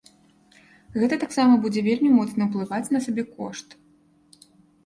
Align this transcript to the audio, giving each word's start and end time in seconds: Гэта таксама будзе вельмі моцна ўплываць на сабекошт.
Гэта 1.01 1.19
таксама 1.25 1.59
будзе 1.65 1.83
вельмі 1.89 2.09
моцна 2.17 2.41
ўплываць 2.49 2.91
на 2.97 3.03
сабекошт. 3.07 3.77